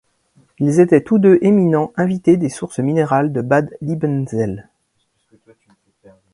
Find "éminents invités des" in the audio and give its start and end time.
1.43-2.49